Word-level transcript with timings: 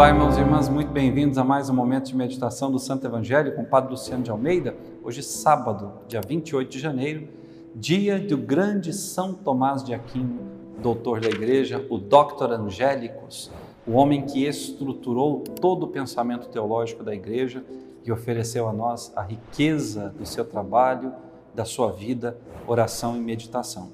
Olá, 0.00 0.08
irmãos 0.08 0.38
e 0.38 0.40
irmãs, 0.40 0.66
muito 0.66 0.90
bem-vindos 0.90 1.36
a 1.36 1.44
mais 1.44 1.68
um 1.68 1.74
momento 1.74 2.06
de 2.06 2.16
meditação 2.16 2.72
do 2.72 2.78
Santo 2.78 3.06
Evangelho 3.06 3.54
com 3.54 3.60
o 3.60 3.66
Padre 3.66 3.90
Luciano 3.90 4.22
de 4.22 4.30
Almeida. 4.30 4.74
Hoje, 5.04 5.22
sábado, 5.22 5.92
dia 6.08 6.22
28 6.26 6.70
de 6.70 6.78
janeiro, 6.78 7.28
dia 7.74 8.18
do 8.18 8.38
grande 8.38 8.94
São 8.94 9.34
Tomás 9.34 9.84
de 9.84 9.92
Aquino, 9.92 10.40
doutor 10.80 11.20
da 11.20 11.28
Igreja, 11.28 11.86
o 11.90 11.98
Doctor 11.98 12.50
Angélicos, 12.50 13.50
o 13.86 13.92
homem 13.92 14.24
que 14.24 14.46
estruturou 14.46 15.40
todo 15.60 15.82
o 15.82 15.88
pensamento 15.88 16.48
teológico 16.48 17.04
da 17.04 17.14
Igreja 17.14 17.62
e 18.02 18.10
ofereceu 18.10 18.70
a 18.70 18.72
nós 18.72 19.12
a 19.14 19.20
riqueza 19.20 20.14
do 20.18 20.24
seu 20.24 20.46
trabalho, 20.46 21.12
da 21.54 21.66
sua 21.66 21.92
vida, 21.92 22.38
oração 22.66 23.18
e 23.18 23.20
meditação. 23.20 23.90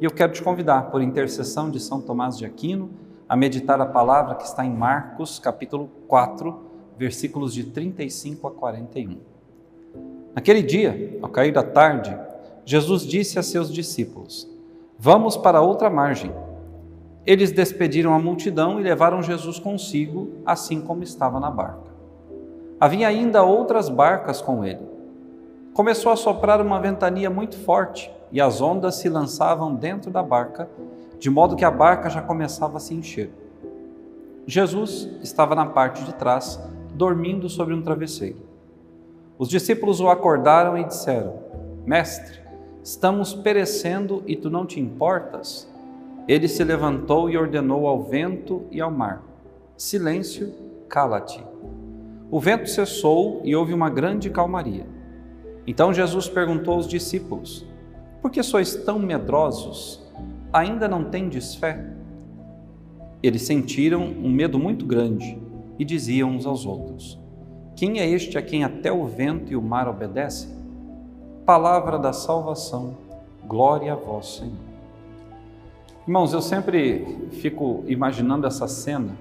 E 0.00 0.04
eu 0.04 0.10
quero 0.10 0.32
te 0.32 0.42
convidar, 0.42 0.90
por 0.90 1.00
intercessão 1.00 1.70
de 1.70 1.78
São 1.78 2.00
Tomás 2.00 2.36
de 2.36 2.44
Aquino, 2.44 2.90
a 3.28 3.36
meditar 3.36 3.80
a 3.80 3.86
palavra 3.86 4.34
que 4.34 4.44
está 4.44 4.64
em 4.64 4.72
Marcos, 4.72 5.38
capítulo 5.38 5.88
4, 6.06 6.60
versículos 6.96 7.54
de 7.54 7.64
35 7.64 8.46
a 8.46 8.50
41. 8.50 9.18
Naquele 10.34 10.62
dia, 10.62 11.18
ao 11.22 11.28
cair 11.28 11.52
da 11.52 11.62
tarde, 11.62 12.16
Jesus 12.64 13.06
disse 13.06 13.38
a 13.38 13.42
seus 13.42 13.72
discípulos: 13.72 14.48
Vamos 14.98 15.36
para 15.36 15.60
outra 15.60 15.88
margem. 15.88 16.32
Eles 17.26 17.52
despediram 17.52 18.12
a 18.12 18.18
multidão 18.18 18.78
e 18.78 18.82
levaram 18.82 19.22
Jesus 19.22 19.58
consigo, 19.58 20.30
assim 20.44 20.80
como 20.80 21.02
estava 21.02 21.40
na 21.40 21.50
barca. 21.50 21.92
Havia 22.78 23.08
ainda 23.08 23.42
outras 23.42 23.88
barcas 23.88 24.42
com 24.42 24.64
ele. 24.64 24.94
Começou 25.72 26.12
a 26.12 26.16
soprar 26.16 26.60
uma 26.60 26.78
ventania 26.78 27.30
muito 27.30 27.56
forte 27.56 28.10
e 28.30 28.40
as 28.40 28.60
ondas 28.60 28.96
se 28.96 29.08
lançavam 29.08 29.74
dentro 29.74 30.10
da 30.10 30.22
barca 30.22 30.68
de 31.24 31.30
modo 31.30 31.56
que 31.56 31.64
a 31.64 31.70
barca 31.70 32.10
já 32.10 32.20
começava 32.20 32.76
a 32.76 32.80
se 32.80 32.92
encher. 32.92 33.30
Jesus 34.46 35.08
estava 35.22 35.54
na 35.54 35.64
parte 35.64 36.04
de 36.04 36.14
trás, 36.14 36.60
dormindo 36.92 37.48
sobre 37.48 37.72
um 37.72 37.80
travesseiro. 37.80 38.42
Os 39.38 39.48
discípulos 39.48 40.00
o 40.00 40.10
acordaram 40.10 40.76
e 40.76 40.84
disseram: 40.84 41.38
Mestre, 41.86 42.40
estamos 42.82 43.32
perecendo 43.32 44.22
e 44.26 44.36
tu 44.36 44.50
não 44.50 44.66
te 44.66 44.78
importas? 44.78 45.66
Ele 46.28 46.46
se 46.46 46.62
levantou 46.62 47.30
e 47.30 47.38
ordenou 47.38 47.86
ao 47.86 48.02
vento 48.02 48.64
e 48.70 48.78
ao 48.78 48.90
mar: 48.90 49.22
Silêncio, 49.78 50.52
cala-te. 50.90 51.42
O 52.30 52.38
vento 52.38 52.68
cessou 52.68 53.40
e 53.44 53.56
houve 53.56 53.72
uma 53.72 53.88
grande 53.88 54.28
calmaria. 54.28 54.86
Então 55.66 55.90
Jesus 55.90 56.28
perguntou 56.28 56.74
aos 56.74 56.86
discípulos: 56.86 57.64
Por 58.20 58.30
que 58.30 58.42
sois 58.42 58.74
tão 58.76 58.98
medrosos? 58.98 60.03
Ainda 60.54 60.86
não 60.86 61.02
tendes 61.02 61.56
fé? 61.56 61.84
Eles 63.20 63.42
sentiram 63.42 64.04
um 64.04 64.30
medo 64.30 64.56
muito 64.56 64.86
grande 64.86 65.36
e 65.76 65.84
diziam 65.84 66.30
uns 66.30 66.46
aos 66.46 66.64
outros: 66.64 67.18
Quem 67.74 67.98
é 67.98 68.08
este 68.08 68.38
a 68.38 68.42
quem 68.42 68.62
até 68.62 68.92
o 68.92 69.04
vento 69.04 69.52
e 69.52 69.56
o 69.56 69.62
mar 69.62 69.88
obedecem? 69.88 70.50
Palavra 71.44 71.98
da 71.98 72.12
salvação, 72.12 72.96
glória 73.44 73.92
a 73.92 73.96
vós, 73.96 74.36
Senhor. 74.36 74.74
Irmãos, 76.06 76.32
eu 76.32 76.40
sempre 76.40 77.28
fico 77.32 77.82
imaginando 77.88 78.46
essa 78.46 78.68
cena 78.68 79.16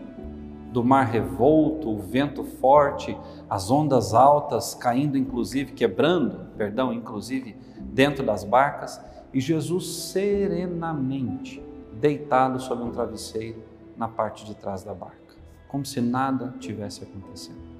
do 0.72 0.84
mar 0.84 1.06
revolto, 1.06 1.90
o 1.90 2.00
vento 2.00 2.44
forte, 2.44 3.18
as 3.50 3.72
ondas 3.72 4.14
altas 4.14 4.75
caindo, 4.75 5.18
inclusive, 5.18 5.72
quebrando, 5.72 6.47
perdão, 6.58 6.92
inclusive, 6.92 7.56
dentro 7.80 8.25
das 8.25 8.44
barcas 8.44 9.00
e 9.34 9.39
Jesus 9.39 9.88
serenamente 10.12 11.62
deitado 12.00 12.59
sobre 12.59 12.84
um 12.84 12.92
travesseiro 12.92 13.62
na 13.98 14.08
parte 14.08 14.45
de 14.45 14.56
trás 14.56 14.84
da 14.84 14.94
barca, 14.94 15.36
como 15.67 15.86
se 15.86 16.00
nada 16.02 16.53
tivesse 16.59 17.03
acontecendo. 17.03 17.73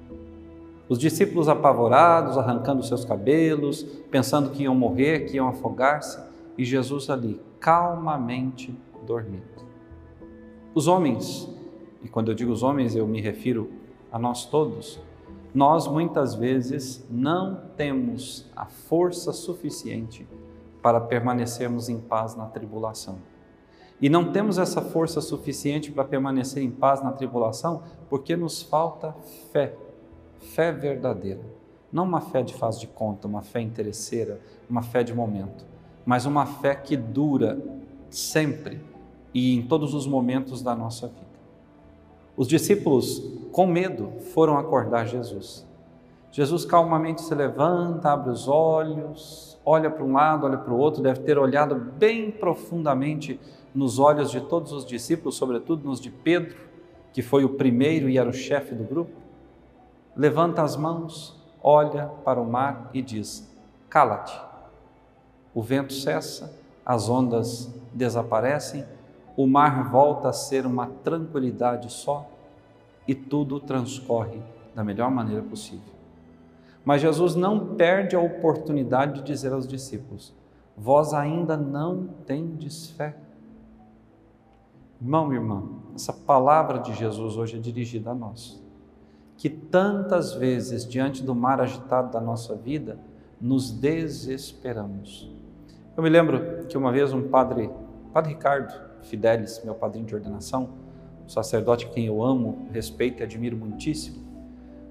Os 0.88 0.98
discípulos 0.98 1.48
apavorados, 1.48 2.36
arrancando 2.36 2.82
seus 2.82 3.04
cabelos, 3.04 3.82
pensando 4.10 4.50
que 4.50 4.64
iam 4.64 4.74
morrer, 4.74 5.26
que 5.26 5.36
iam 5.36 5.48
afogar-se, 5.48 6.18
e 6.58 6.64
Jesus 6.64 7.08
ali, 7.08 7.40
calmamente 7.58 8.76
dormindo. 9.06 9.64
Os 10.74 10.86
homens, 10.86 11.48
e 12.02 12.08
quando 12.08 12.30
eu 12.30 12.34
digo 12.34 12.52
os 12.52 12.62
homens, 12.62 12.94
eu 12.94 13.06
me 13.06 13.20
refiro 13.20 13.70
a 14.12 14.18
nós 14.18 14.44
todos, 14.44 15.00
nós 15.54 15.86
muitas 15.86 16.34
vezes 16.34 17.06
não 17.08 17.62
temos 17.76 18.46
a 18.54 18.66
força 18.66 19.32
suficiente 19.32 20.26
para 20.84 21.00
permanecermos 21.00 21.88
em 21.88 21.98
paz 21.98 22.36
na 22.36 22.44
tribulação. 22.44 23.16
E 23.98 24.10
não 24.10 24.30
temos 24.32 24.58
essa 24.58 24.82
força 24.82 25.22
suficiente 25.22 25.90
para 25.90 26.04
permanecer 26.04 26.62
em 26.62 26.70
paz 26.70 27.02
na 27.02 27.10
tribulação 27.10 27.84
porque 28.10 28.36
nos 28.36 28.60
falta 28.60 29.16
fé, 29.50 29.74
fé 30.54 30.70
verdadeira. 30.72 31.40
Não 31.90 32.04
uma 32.04 32.20
fé 32.20 32.42
de 32.42 32.52
faz 32.52 32.78
de 32.78 32.86
conta, 32.86 33.26
uma 33.26 33.40
fé 33.40 33.62
interesseira, 33.62 34.38
uma 34.68 34.82
fé 34.82 35.02
de 35.02 35.14
momento, 35.14 35.64
mas 36.04 36.26
uma 36.26 36.44
fé 36.44 36.74
que 36.74 36.98
dura 36.98 37.58
sempre 38.10 38.78
e 39.32 39.56
em 39.56 39.62
todos 39.62 39.94
os 39.94 40.06
momentos 40.06 40.60
da 40.60 40.76
nossa 40.76 41.08
vida. 41.08 41.24
Os 42.36 42.46
discípulos, 42.46 43.22
com 43.50 43.66
medo, 43.66 44.12
foram 44.34 44.58
acordar 44.58 45.06
Jesus. 45.06 45.66
Jesus 46.34 46.64
calmamente 46.64 47.22
se 47.22 47.32
levanta, 47.32 48.10
abre 48.10 48.32
os 48.32 48.48
olhos, 48.48 49.56
olha 49.64 49.88
para 49.88 50.02
um 50.02 50.14
lado, 50.14 50.44
olha 50.44 50.58
para 50.58 50.74
o 50.74 50.76
outro, 50.76 51.00
deve 51.00 51.20
ter 51.20 51.38
olhado 51.38 51.76
bem 51.76 52.28
profundamente 52.28 53.38
nos 53.72 54.00
olhos 54.00 54.32
de 54.32 54.40
todos 54.40 54.72
os 54.72 54.84
discípulos, 54.84 55.36
sobretudo 55.36 55.86
nos 55.86 56.00
de 56.00 56.10
Pedro, 56.10 56.56
que 57.12 57.22
foi 57.22 57.44
o 57.44 57.50
primeiro 57.50 58.08
e 58.08 58.18
era 58.18 58.28
o 58.28 58.32
chefe 58.32 58.74
do 58.74 58.82
grupo. 58.82 59.12
Levanta 60.16 60.60
as 60.60 60.74
mãos, 60.76 61.40
olha 61.62 62.06
para 62.24 62.40
o 62.40 62.44
mar 62.44 62.90
e 62.92 63.00
diz: 63.00 63.48
Cala-te. 63.88 64.36
O 65.54 65.62
vento 65.62 65.92
cessa, 65.92 66.52
as 66.84 67.08
ondas 67.08 67.72
desaparecem, 67.92 68.84
o 69.36 69.46
mar 69.46 69.88
volta 69.88 70.30
a 70.30 70.32
ser 70.32 70.66
uma 70.66 70.88
tranquilidade 71.04 71.92
só 71.92 72.28
e 73.06 73.14
tudo 73.14 73.60
transcorre 73.60 74.42
da 74.74 74.82
melhor 74.82 75.12
maneira 75.12 75.40
possível. 75.40 75.93
Mas 76.84 77.00
Jesus 77.00 77.34
não 77.34 77.74
perde 77.74 78.14
a 78.14 78.20
oportunidade 78.20 79.14
de 79.14 79.22
dizer 79.22 79.52
aos 79.52 79.66
discípulos: 79.66 80.34
Vós 80.76 81.14
ainda 81.14 81.56
não 81.56 82.08
tendes 82.26 82.90
fé. 82.90 83.16
Irmão 85.00 85.32
irmã, 85.32 85.64
essa 85.94 86.12
palavra 86.12 86.78
de 86.78 86.94
Jesus 86.94 87.36
hoje 87.36 87.56
é 87.56 87.60
dirigida 87.60 88.10
a 88.10 88.14
nós. 88.14 88.62
Que 89.36 89.48
tantas 89.50 90.32
vezes, 90.34 90.86
diante 90.86 91.22
do 91.22 91.34
mar 91.34 91.60
agitado 91.60 92.12
da 92.12 92.20
nossa 92.20 92.54
vida, 92.54 92.98
nos 93.40 93.70
desesperamos. 93.70 95.30
Eu 95.96 96.02
me 96.02 96.08
lembro 96.08 96.64
que 96.66 96.78
uma 96.78 96.90
vez 96.90 97.12
um 97.12 97.28
padre, 97.28 97.70
Padre 98.12 98.32
Ricardo 98.32 98.72
Fidelis, 99.02 99.60
meu 99.64 99.74
padrinho 99.74 100.06
de 100.06 100.14
ordenação, 100.14 100.70
um 101.24 101.28
sacerdote 101.28 101.88
quem 101.88 102.06
eu 102.06 102.22
amo, 102.22 102.68
respeito 102.72 103.20
e 103.20 103.24
admiro 103.24 103.56
muitíssimo, 103.56 104.24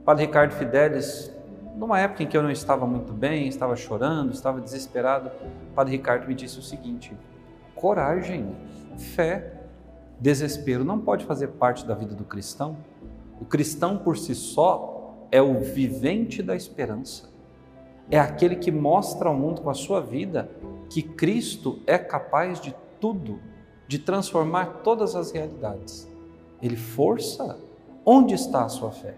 Padre 0.05 0.25
Ricardo 0.25 0.51
Fidelis 0.51 1.33
numa 1.75 1.99
época 1.99 2.23
em 2.23 2.27
que 2.27 2.37
eu 2.37 2.43
não 2.43 2.51
estava 2.51 2.85
muito 2.85 3.13
bem, 3.13 3.47
estava 3.47 3.75
chorando, 3.75 4.31
estava 4.31 4.61
desesperado, 4.61 5.31
o 5.71 5.73
Padre 5.73 5.93
Ricardo 5.93 6.27
me 6.27 6.35
disse 6.35 6.59
o 6.59 6.61
seguinte: 6.61 7.15
coragem, 7.75 8.55
fé, 8.97 9.61
desespero 10.19 10.83
não 10.83 10.99
pode 10.99 11.25
fazer 11.25 11.47
parte 11.49 11.85
da 11.85 11.95
vida 11.95 12.13
do 12.13 12.23
cristão. 12.23 12.77
O 13.41 13.45
cristão 13.45 13.97
por 13.97 14.17
si 14.17 14.35
só 14.35 15.27
é 15.31 15.41
o 15.41 15.59
vivente 15.59 16.41
da 16.41 16.55
esperança. 16.55 17.29
É 18.09 18.19
aquele 18.19 18.55
que 18.55 18.71
mostra 18.71 19.29
ao 19.29 19.35
mundo 19.35 19.61
com 19.61 19.69
a 19.69 19.73
sua 19.73 19.99
vida 20.01 20.49
que 20.89 21.01
Cristo 21.01 21.79
é 21.87 21.97
capaz 21.97 22.59
de 22.59 22.75
tudo, 22.99 23.39
de 23.87 23.97
transformar 23.97 24.81
todas 24.83 25.15
as 25.15 25.31
realidades. 25.31 26.07
Ele 26.61 26.75
força. 26.75 27.57
Onde 28.05 28.33
está 28.33 28.65
a 28.65 28.69
sua 28.69 28.91
fé? 28.91 29.15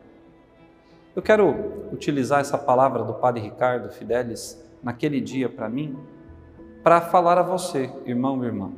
Eu 1.16 1.22
quero 1.22 1.88
utilizar 1.94 2.42
essa 2.42 2.58
palavra 2.58 3.02
do 3.06 3.14
Padre 3.14 3.42
Ricardo 3.42 3.90
Fidelis 3.90 4.62
naquele 4.84 5.22
dia 5.22 5.48
para 5.48 5.70
mim, 5.70 5.96
para 6.84 7.00
falar 7.00 7.38
a 7.38 7.42
você, 7.42 7.90
irmão 8.06 8.44
e 8.44 8.48
irmã, 8.48 8.70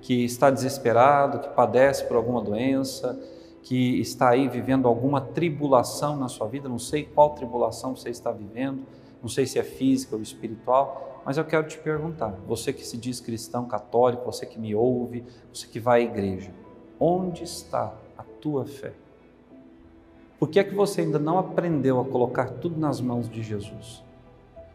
que 0.00 0.24
está 0.24 0.48
desesperado, 0.48 1.40
que 1.40 1.48
padece 1.48 2.04
por 2.04 2.16
alguma 2.16 2.40
doença, 2.40 3.20
que 3.64 4.00
está 4.00 4.28
aí 4.28 4.46
vivendo 4.48 4.86
alguma 4.86 5.20
tribulação 5.20 6.16
na 6.16 6.28
sua 6.28 6.46
vida, 6.46 6.68
não 6.68 6.78
sei 6.78 7.04
qual 7.04 7.30
tribulação 7.30 7.96
você 7.96 8.10
está 8.10 8.30
vivendo, 8.30 8.86
não 9.20 9.28
sei 9.28 9.44
se 9.44 9.58
é 9.58 9.64
física 9.64 10.14
ou 10.14 10.22
espiritual, 10.22 11.20
mas 11.26 11.36
eu 11.36 11.44
quero 11.44 11.66
te 11.66 11.78
perguntar, 11.78 12.32
você 12.46 12.72
que 12.72 12.86
se 12.86 12.96
diz 12.96 13.18
cristão 13.18 13.64
católico, 13.64 14.24
você 14.24 14.46
que 14.46 14.60
me 14.60 14.72
ouve, 14.72 15.24
você 15.52 15.66
que 15.66 15.80
vai 15.80 16.02
à 16.02 16.04
igreja, 16.04 16.52
onde 17.00 17.42
está 17.42 17.92
a 18.16 18.22
tua 18.22 18.64
fé? 18.64 18.92
Por 20.38 20.48
que 20.48 20.58
é 20.58 20.64
que 20.64 20.74
você 20.74 21.00
ainda 21.00 21.18
não 21.18 21.38
aprendeu 21.38 22.00
a 22.00 22.04
colocar 22.04 22.50
tudo 22.50 22.78
nas 22.78 23.00
mãos 23.00 23.28
de 23.28 23.42
Jesus? 23.42 24.04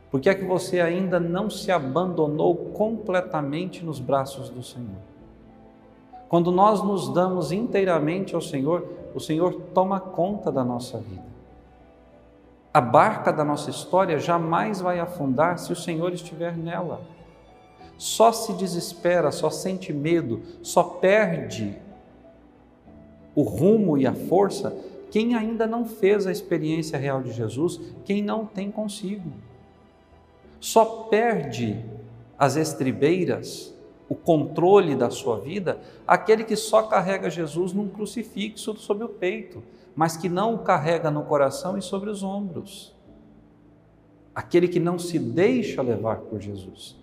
Por 0.09 0.19
que 0.19 0.29
é 0.29 0.35
que 0.35 0.43
você 0.43 0.81
ainda 0.81 1.19
não 1.19 1.49
se 1.49 1.71
abandonou 1.71 2.55
completamente 2.55 3.85
nos 3.85 3.99
braços 3.99 4.49
do 4.49 4.63
Senhor? 4.63 4.97
Quando 6.27 6.51
nós 6.51 6.81
nos 6.81 7.13
damos 7.13 7.51
inteiramente 7.51 8.33
ao 8.33 8.41
Senhor, 8.41 8.87
o 9.13 9.19
Senhor 9.19 9.53
toma 9.73 9.99
conta 9.99 10.51
da 10.51 10.63
nossa 10.63 10.97
vida. 10.97 11.31
A 12.73 12.79
barca 12.79 13.31
da 13.31 13.43
nossa 13.43 13.69
história 13.69 14.17
jamais 14.17 14.79
vai 14.79 14.99
afundar 14.99 15.59
se 15.59 15.73
o 15.73 15.75
Senhor 15.75 16.13
estiver 16.13 16.57
nela. 16.57 17.01
Só 17.97 18.31
se 18.31 18.53
desespera, 18.53 19.29
só 19.31 19.49
sente 19.49 19.93
medo, 19.93 20.41
só 20.63 20.83
perde 20.83 21.77
o 23.35 23.43
rumo 23.43 23.97
e 23.97 24.07
a 24.07 24.13
força 24.13 24.75
quem 25.11 25.35
ainda 25.35 25.67
não 25.67 25.85
fez 25.85 26.25
a 26.25 26.31
experiência 26.31 26.97
real 26.97 27.21
de 27.21 27.33
Jesus, 27.33 27.79
quem 28.05 28.23
não 28.23 28.45
tem 28.45 28.71
consigo. 28.71 29.29
Só 30.57 30.85
perde 31.09 31.83
as 32.39 32.55
estribeiras, 32.55 33.75
o 34.07 34.15
controle 34.15 34.95
da 34.95 35.09
sua 35.09 35.37
vida, 35.39 35.79
aquele 36.07 36.45
que 36.45 36.55
só 36.55 36.83
carrega 36.83 37.29
Jesus 37.29 37.73
num 37.73 37.89
crucifixo 37.89 38.77
sobre 38.77 39.03
o 39.03 39.09
peito, 39.09 39.61
mas 39.93 40.15
que 40.15 40.29
não 40.29 40.55
o 40.55 40.59
carrega 40.59 41.11
no 41.11 41.23
coração 41.23 41.77
e 41.77 41.81
sobre 41.81 42.09
os 42.09 42.23
ombros. 42.23 42.95
Aquele 44.33 44.69
que 44.69 44.79
não 44.79 44.97
se 44.97 45.19
deixa 45.19 45.81
levar 45.81 46.21
por 46.21 46.39
Jesus. 46.39 47.00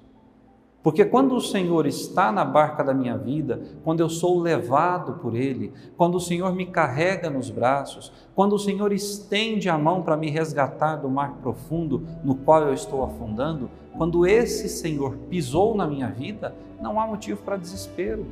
Porque 0.82 1.04
quando 1.04 1.34
o 1.34 1.40
Senhor 1.40 1.86
está 1.86 2.30
na 2.30 2.44
barca 2.44 2.84
da 2.84 2.94
minha 2.94 3.18
vida, 3.18 3.60
quando 3.82 4.00
eu 4.00 4.08
sou 4.08 4.38
levado 4.38 5.14
por 5.14 5.34
Ele, 5.34 5.72
quando 5.96 6.14
o 6.14 6.20
Senhor 6.20 6.54
me 6.54 6.66
carrega 6.66 7.28
nos 7.28 7.50
braços, 7.50 8.12
quando 8.34 8.54
o 8.54 8.58
Senhor 8.58 8.92
estende 8.92 9.68
a 9.68 9.76
mão 9.76 10.02
para 10.02 10.16
me 10.16 10.30
resgatar 10.30 10.96
do 10.96 11.10
mar 11.10 11.38
profundo 11.42 12.06
no 12.22 12.36
qual 12.36 12.62
eu 12.62 12.72
estou 12.72 13.02
afundando, 13.02 13.68
quando 13.96 14.24
esse 14.24 14.68
Senhor 14.68 15.16
pisou 15.28 15.74
na 15.74 15.86
minha 15.86 16.08
vida, 16.08 16.54
não 16.80 17.00
há 17.00 17.06
motivo 17.06 17.42
para 17.42 17.56
desespero. 17.56 18.24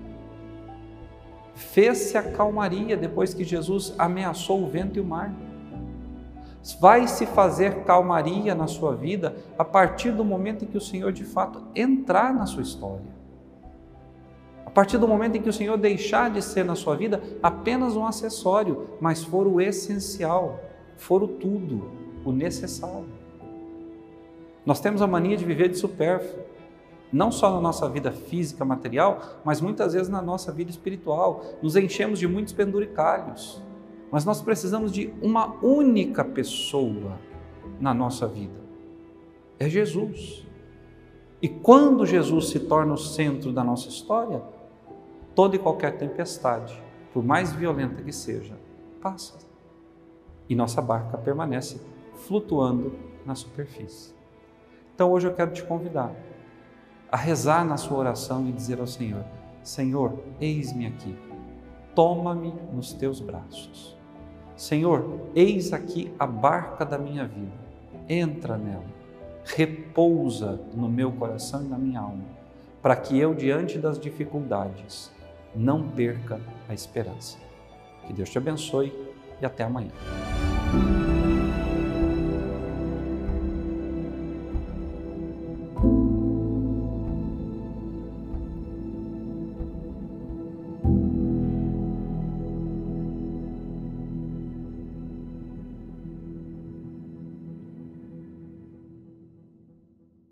Fez-se 1.54 2.16
a 2.16 2.22
calmaria 2.22 2.96
depois 2.96 3.34
que 3.34 3.43
Jesus 3.43 3.93
ameaçou 3.98 4.62
o 4.62 4.69
vento 4.69 4.98
e 4.98 5.00
o 5.00 5.04
mar 5.04 5.34
vai 6.75 7.07
se 7.07 7.27
fazer 7.27 7.85
calmaria 7.85 8.55
na 8.55 8.67
sua 8.67 8.95
vida 8.95 9.37
a 9.59 9.65
partir 9.65 10.11
do 10.11 10.25
momento 10.25 10.65
em 10.65 10.69
que 10.69 10.77
o 10.77 10.81
Senhor 10.81 11.13
de 11.13 11.25
fato 11.25 11.63
entrar 11.75 12.35
na 12.35 12.47
sua 12.47 12.63
história. 12.63 13.15
A 14.65 14.71
partir 14.71 14.99
do 14.99 15.07
momento 15.07 15.37
em 15.37 15.43
que 15.43 15.49
o 15.49 15.53
Senhor 15.53 15.79
deixar 15.79 16.31
de 16.31 16.43
ser 16.43 16.65
na 16.65 16.75
sua 16.75 16.97
vida 16.97 17.23
apenas 17.43 17.97
um 17.97 18.05
acessório, 18.05 18.89
mas 19.01 19.23
for 19.25 19.47
o 19.47 19.61
essencial, 19.61 20.61
for 20.97 21.23
o 21.23 21.29
tudo, 21.29 21.91
o 22.25 22.33
necessário. 22.33 23.07
Nós 24.65 24.81
temos 24.81 25.01
a 25.01 25.07
mania 25.07 25.37
de 25.37 25.45
viver 25.45 25.69
de 25.69 25.79
supérfluo, 25.79 26.45
não 27.13 27.31
só 27.31 27.55
na 27.55 27.61
nossa 27.61 27.89
vida 27.89 28.11
física, 28.11 28.65
material, 28.65 29.21
mas 29.45 29.61
muitas 29.61 29.93
vezes 29.93 30.09
na 30.09 30.21
nossa 30.21 30.51
vida 30.51 30.71
espiritual. 30.71 31.45
Nos 31.63 31.77
enchemos 31.77 32.19
de 32.19 32.27
muitos 32.27 32.53
penduricalhos 32.53 33.63
mas 34.17 34.25
nós 34.25 34.41
precisamos 34.41 34.91
de 34.93 35.13
uma 35.21 35.63
única 35.63 36.25
pessoa 36.25 37.19
na 37.79 37.93
nossa 37.93 38.27
vida. 38.27 38.59
É 39.59 39.69
Jesus. 39.69 40.43
E 41.43 41.51
quando 41.51 42.07
Jesus 42.07 42.49
se 42.49 42.61
torna 42.61 42.95
o 42.95 42.97
centro 42.97 43.53
da 43.53 43.63
nossa 43.63 43.91
história, 43.91 44.43
toda 45.35 45.55
e 45.55 45.59
qualquer 45.59 45.99
tempestade, 45.99 46.83
por 47.13 47.23
mais 47.23 47.53
violenta 47.53 48.03
que 48.03 48.11
seja, 48.11 48.59
passa. 49.03 49.37
E 50.49 50.55
nossa 50.55 50.81
barca 50.81 51.19
permanece 51.19 51.79
flutuando 52.27 52.95
na 53.27 53.35
superfície. 53.35 54.15
Então 54.95 55.13
hoje 55.13 55.27
eu 55.27 55.35
quero 55.35 55.53
te 55.53 55.63
convidar 55.63 56.17
a 57.13 57.19
rezar 57.19 57.67
na 57.67 57.77
sua 57.77 57.99
oração 57.99 58.49
e 58.49 58.53
dizer 58.53 58.81
ao 58.81 58.87
Senhor: 58.87 59.27
Senhor, 59.63 60.19
eis-me 60.41 60.87
aqui, 60.87 61.15
toma-me 61.95 62.55
nos 62.73 62.95
teus 62.95 63.21
braços. 63.21 63.95
Senhor, 64.56 65.29
eis 65.35 65.73
aqui 65.75 66.11
a 66.19 66.26
barca 66.26 66.85
da 66.85 66.97
minha 66.97 67.26
vida, 67.26 67.53
entra 68.08 68.56
nela, 68.56 68.85
repousa 69.44 70.58
no 70.75 70.88
meu 70.88 71.12
coração 71.12 71.62
e 71.62 71.69
na 71.69 71.76
minha 71.76 72.00
alma, 72.00 72.25
para 72.81 72.97
que 72.97 73.19
eu, 73.19 73.35
diante 73.35 73.79
das 73.79 73.99
dificuldades, 73.99 75.12
não 75.55 75.87
perca 75.88 76.41
a 76.69 76.73
esperança. 76.73 77.37
Que 78.06 78.14
Deus 78.14 78.31
te 78.31 78.38
abençoe 78.38 78.93
e 79.41 79.44
até 79.44 79.64
amanhã. 79.64 79.91